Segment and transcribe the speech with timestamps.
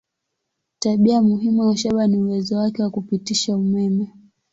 [0.79, 4.09] Tabia muhimu ya shaba ni uwezo wake wa kupitisha umeme.